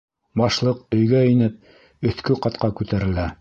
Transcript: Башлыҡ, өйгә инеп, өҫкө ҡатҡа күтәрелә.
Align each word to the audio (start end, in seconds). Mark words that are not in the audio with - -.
Башлыҡ, 0.41 0.79
өйгә 0.99 1.21
инеп, 1.33 1.59
өҫкө 2.13 2.39
ҡатҡа 2.47 2.73
күтәрелә. 2.81 3.29